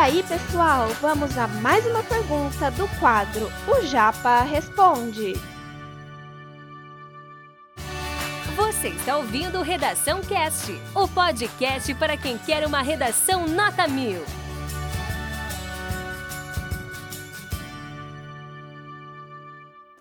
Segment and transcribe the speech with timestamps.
[0.00, 5.34] aí, pessoal, vamos a mais uma pergunta do quadro O Japa Responde.
[8.56, 14.22] Você está ouvindo Redação Cast, o podcast para quem quer uma redação nota mil.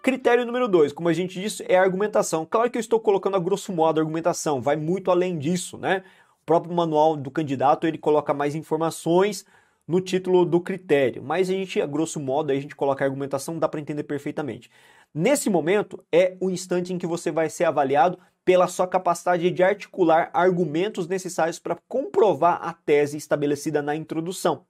[0.00, 2.46] Critério número dois, como a gente disse, é a argumentação.
[2.48, 6.04] Claro que eu estou colocando a grosso modo a argumentação, vai muito além disso, né?
[6.40, 9.44] O próprio manual do candidato ele coloca mais informações
[9.88, 13.06] no título do critério, mas a gente, a grosso modo, aí a gente coloca a
[13.06, 14.70] argumentação, dá para entender perfeitamente.
[15.14, 19.62] Nesse momento é o instante em que você vai ser avaliado pela sua capacidade de
[19.62, 24.66] articular argumentos necessários para comprovar a tese estabelecida na introdução.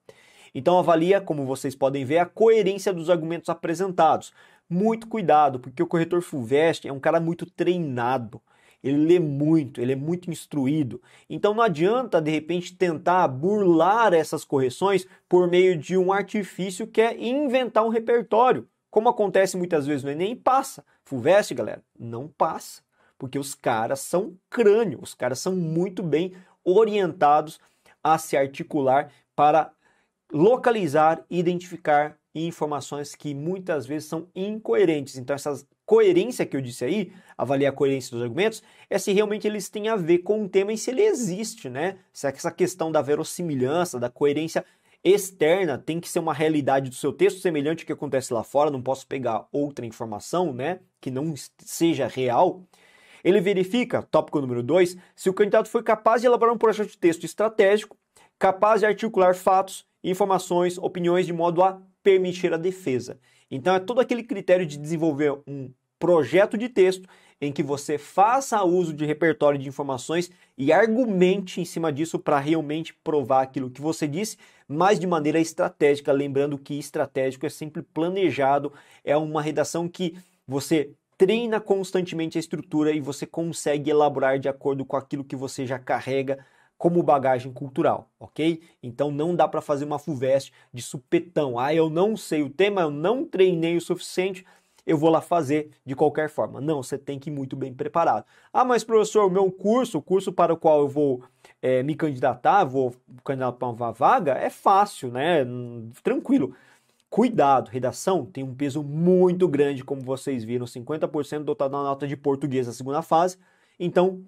[0.55, 4.33] Então avalia, como vocês podem ver, a coerência dos argumentos apresentados.
[4.69, 8.41] Muito cuidado, porque o corretor Fulvestre é um cara muito treinado.
[8.83, 11.01] Ele lê muito, ele é muito instruído.
[11.29, 17.01] Então não adianta de repente tentar burlar essas correções por meio de um artifício que
[17.01, 18.67] é inventar um repertório.
[18.89, 20.83] Como acontece muitas vezes no Enem, passa.
[21.03, 22.81] Fulvestre, galera, não passa.
[23.17, 27.59] Porque os caras são crânio, os caras são muito bem orientados
[28.03, 29.71] a se articular para
[30.31, 35.17] localizar identificar informações que muitas vezes são incoerentes.
[35.17, 39.47] Então, essa coerência que eu disse aí, avaliar a coerência dos argumentos, é se realmente
[39.47, 41.97] eles têm a ver com o tema e se ele existe, né?
[42.13, 44.63] Se essa questão da verossimilhança, da coerência
[45.03, 48.69] externa tem que ser uma realidade do seu texto semelhante ao que acontece lá fora,
[48.69, 52.61] não posso pegar outra informação, né, que não seja real.
[53.23, 56.99] Ele verifica, tópico número 2, se o candidato foi capaz de elaborar um projeto de
[56.99, 57.97] texto estratégico,
[58.37, 63.19] capaz de articular fatos, informações, opiniões de modo a permitir a defesa.
[63.49, 67.07] Então é todo aquele critério de desenvolver um projeto de texto
[67.41, 72.39] em que você faça uso de repertório de informações e argumente em cima disso para
[72.39, 77.81] realmente provar aquilo que você disse, mas de maneira estratégica, lembrando que estratégico é sempre
[77.81, 78.73] planejado,
[79.03, 80.17] é uma redação que
[80.47, 85.65] você treina constantemente a estrutura e você consegue elaborar de acordo com aquilo que você
[85.65, 86.39] já carrega
[86.77, 88.61] como bagagem cultural, ok?
[88.81, 91.59] Então não dá para fazer uma FUVEST de supetão.
[91.59, 94.45] Ah, eu não sei o tema, eu não treinei o suficiente,
[94.89, 96.59] eu vou lá fazer de qualquer forma.
[96.59, 98.25] Não, você tem que ir muito bem preparado.
[98.51, 101.23] Ah, mas professor, o meu curso, o curso para o qual eu vou
[101.61, 105.45] é, me candidatar, vou candidatar para uma vaga, é fácil, né?
[106.03, 106.55] Tranquilo.
[107.07, 112.17] Cuidado, redação tem um peso muito grande, como vocês viram, 50% dotado na nota de
[112.17, 113.37] português na segunda fase.
[113.79, 114.23] Então,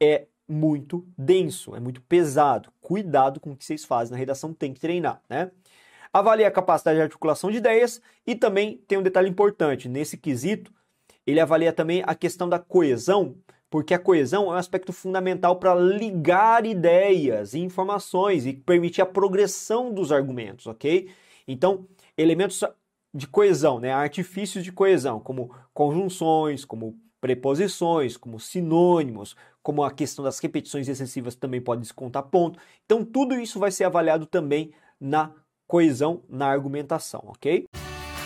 [0.00, 2.70] é muito denso, é muito pesado.
[2.80, 5.50] Cuidado com o que vocês fazem na redação, tem que treinar, né?
[6.14, 10.72] Avalia a capacidade de articulação de ideias e também tem um detalhe importante, nesse quesito,
[11.26, 13.34] ele avalia também a questão da coesão,
[13.68, 19.06] porque a coesão é um aspecto fundamental para ligar ideias e informações e permitir a
[19.06, 21.10] progressão dos argumentos, ok?
[21.48, 21.84] Então,
[22.16, 22.62] elementos
[23.12, 23.92] de coesão, né?
[23.92, 31.34] artifícios de coesão, como conjunções, como preposições, como sinônimos, como a questão das repetições excessivas
[31.34, 32.60] também pode descontar ponto.
[32.84, 35.32] Então, tudo isso vai ser avaliado também na
[35.74, 37.64] coesão, na argumentação, ok?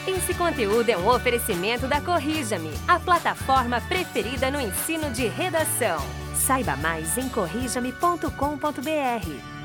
[0.06, 5.97] Esse conteúdo é um oferecimento da Corrija-me, a plataforma preferida no ensino de redação.
[6.34, 9.57] Saiba mais em corrijame.com.br.